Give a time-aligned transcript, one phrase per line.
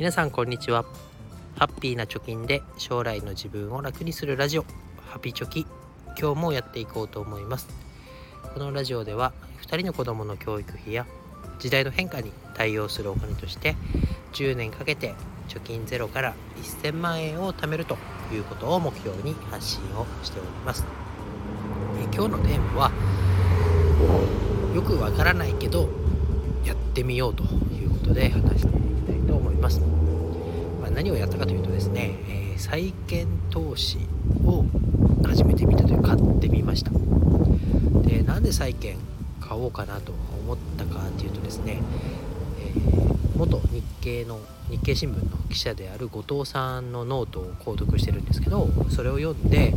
[0.00, 0.86] 皆さんこんにちは。
[1.58, 4.64] ハッピーな貯金で将来の自分を楽にするラジオ。
[5.10, 5.66] ハピチョキ。
[6.18, 7.68] 今日もやっていこうと思います。
[8.54, 11.06] このラジオでは2人の子供の教育費や
[11.58, 13.76] 時代の変化に対応するお金として
[14.32, 15.14] 10年かけて
[15.50, 16.34] 貯金ゼロから
[16.82, 17.98] 1000万円を貯めると
[18.32, 20.86] いうことを目標に発信をしております。
[21.98, 22.90] え今日のテーマは
[24.74, 25.90] よくわからないけど
[26.64, 28.80] やってみようということで話して
[29.60, 29.80] ます。
[30.80, 33.98] まあ、何をやったかというとですね、えー、債券投資
[34.44, 34.64] を
[35.24, 36.90] 始めてみたという買ってみました。
[38.08, 38.96] でなんで債券
[39.40, 40.12] 買おうかなと
[40.44, 41.80] 思ったかというとですね、
[42.58, 49.74] えー、元日経の日経新聞の記者である後藤さんのノートを購読してるんですけどそれを読んで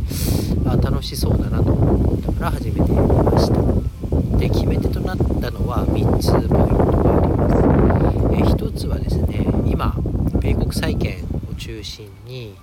[0.66, 9.94] あ楽しそうだなと思ったから始めてみましたで決め手となったのは3つポイントがありますえ1つはですね今
[10.40, 12.56] 米国債券を中心に、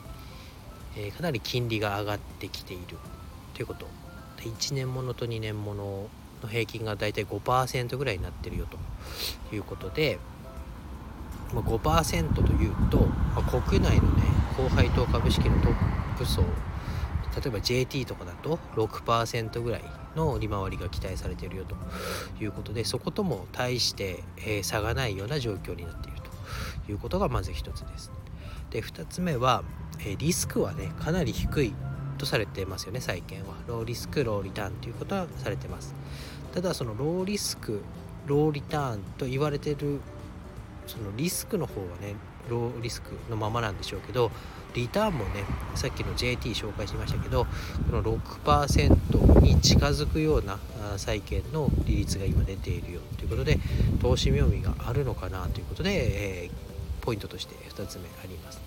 [0.97, 2.97] えかなり金利が上がってきている。
[3.53, 3.87] ということ。
[4.37, 6.09] で1年ものと2年もの
[6.41, 8.77] の平均がだいたい5%ぐらいになってるよと。
[9.55, 10.19] いうことで、
[11.53, 14.23] まあ、5%というと、まあ、国内のね
[14.57, 16.47] 高配当株式のトップ層例
[17.47, 19.83] えば JT とかだと6%ぐらい
[20.15, 21.75] の利回りが期待されているよと。
[22.41, 26.91] いうことでそことも対して、え、差がないような状況になっていると。
[26.91, 28.11] いうことがまず一つです。
[28.71, 29.63] で2つ目は、
[30.05, 31.73] え、リスクはねかなり低い
[32.17, 33.55] とされてますよね債券は。
[33.67, 35.93] ローリスクローリターンということはされてます。
[36.53, 37.81] ただそのローリスク
[38.27, 40.01] ローリターンと言われてる
[40.87, 42.15] そのリスクの方はね
[42.49, 44.31] ローリスクのままなんでしょうけど
[44.73, 45.43] リターンもね
[45.75, 47.45] さっきの JT 紹介しましたけど
[47.89, 50.59] この6%に近づくような
[50.97, 53.59] 債券の利率が今出ているよということで
[54.01, 56.70] 投資妙味があるのかなということで、えー、
[57.01, 58.61] ポイントとして2つ目あります。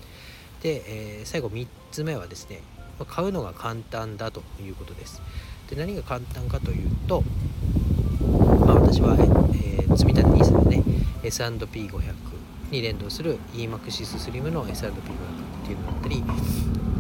[0.62, 2.60] で、えー、最後3つ目はですね
[3.06, 5.20] 買うのが簡単だということです。
[5.68, 7.22] で何が簡単かというと、
[8.66, 10.84] まあ、私は、えー、積立 NISA でね
[11.22, 12.14] S&P500
[12.70, 14.94] に連動する EMAXIS SLIM の S&P500 っ
[15.64, 16.22] ていうのだったり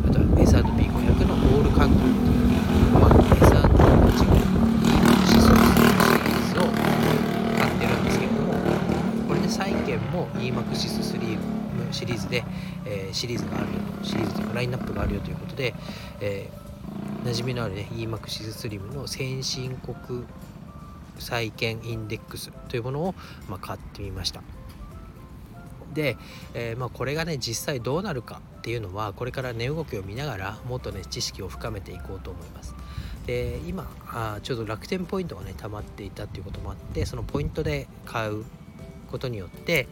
[0.08, 4.44] あとは S&P500 のオールカントリーっていう、まあ、S&P の違う
[4.88, 5.50] EMAXIS シ
[5.84, 6.62] リーズを
[7.58, 8.54] 買ってるんですけれども
[9.28, 12.44] これで債券も EMAXIS SLIM シリーズで、
[12.86, 13.70] えー、シリーズがあるよ
[14.02, 15.74] シリーズというかラインナップがあるよということで、
[16.20, 20.24] えー、馴染みのあるね EMAXIS SLIM の先進国
[21.18, 23.14] 債券インデックスというものを、
[23.48, 24.42] まあ、買ってみました。
[25.94, 26.16] で、
[26.54, 32.74] えー、まあ、これがね実際どうなるかっていうのはこれから値動きを見ながらもっとね知識を深めていこうと思います。
[33.26, 38.44] で今あちょうど楽天ポイントがね溜まっていたっていうこともあってそのポイントで買う
[39.10, 39.86] ことによって、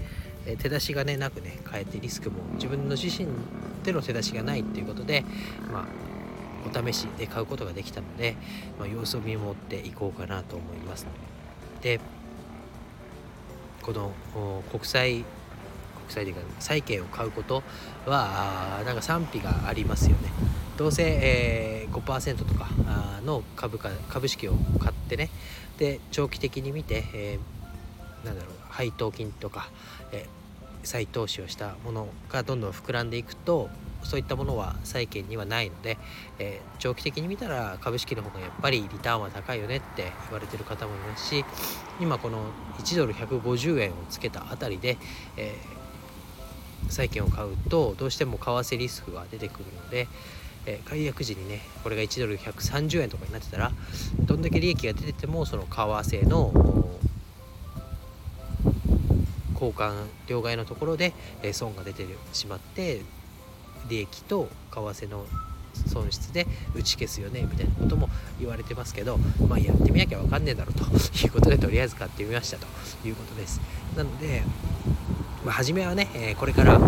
[0.47, 3.29] え手出しがねなくね変えてリスクも自分の自身
[3.85, 5.25] での手出しがないっていうことで
[5.73, 5.87] まあ
[6.69, 8.37] お試しで買うことができたので、
[8.79, 11.07] まあ、様子を見守っていこうかなと思います。
[11.81, 12.01] で
[13.83, 14.13] この
[14.71, 15.25] 国際
[16.03, 17.63] 国際的な債券を買うこと
[18.07, 20.31] はなんか賛否がありますよね。
[20.77, 22.69] どうせ、えー、5%とか
[23.25, 25.31] の株価株式を買ってね
[25.79, 27.62] で長期的に見て、えー、
[28.25, 29.69] なんだろう配当金とか、
[30.13, 30.27] え、
[30.83, 33.71] 再投資をしたものがどんどん膨らんでいくと
[34.03, 35.97] そういったものは債券にはないので、
[36.39, 41.45] えー、長期的に見たら株式の方がやっぱりリターンは高いよねって言われてる方もいますし
[42.01, 42.47] 今この
[42.79, 44.99] 1ドル150円をつけたあたりで、
[45.37, 45.83] えー
[46.89, 50.09] 債券を買うとどうしても為替リスクが出てくるので、
[50.67, 53.73] えー、解約時にねこれが1ドル130円とかになってたら
[54.21, 56.53] どんだけ利益が出ててもその為替の
[59.63, 61.13] 交換両替のところで、
[61.43, 63.03] え損が出てしまって
[63.89, 65.25] 利益と為替の
[65.87, 68.09] 損失で打ち消すよねみたいなことも
[68.39, 69.19] 言われてますけど
[69.49, 72.67] まあやってみなきゃ分かんねえだろうということでとりあえず買ってみましたと
[73.07, 73.61] いうことです。
[73.97, 74.43] なので
[75.45, 76.79] まあ、初めはね、えこれから、え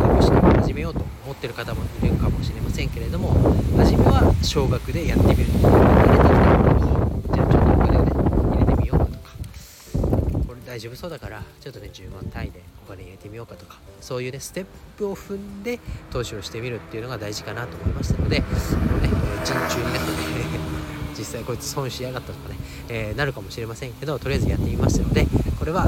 [0.00, 3.32] 株式を始めようと思ってる方もいるかもしれませんけれども
[3.76, 14.66] 初めは少額でやってみるとじゃあちょっとお金をね入れてみようかとかこれ大丈夫そうだからちょっとね10万単位でお金入れてみようかとかそういうねステッ
[14.96, 15.78] プを踏んで
[16.10, 19.10] 投資をしてみるっていうのが大事かなと思いましたのでこのね
[19.44, 20.48] 陣中になってね
[21.18, 22.56] 実際こいつ損しやがったとかね、
[22.88, 25.26] えー、なるかもしれませんけどとりあえずやってみましたので
[25.58, 25.84] これは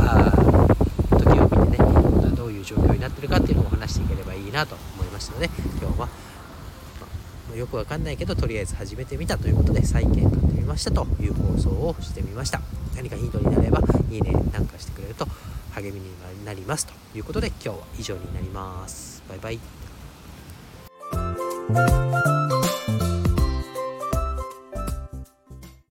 [1.08, 1.88] 時を見てね
[2.36, 5.48] どういう状況になってるかっていうのを話していければいいなと思いましたので
[5.80, 6.08] 今日は、
[7.50, 12.60] ま、よくわかんないけどとりあえず始めてみたということで再建買ってみましたという放送をしてみました。
[12.94, 13.80] 何かヒントになれば
[14.12, 15.26] いいねなんかしてくれると
[15.74, 16.06] 励みに
[16.44, 19.22] なりますということで今日は以上になります。
[19.28, 19.50] バイバ
[22.08, 22.11] イ。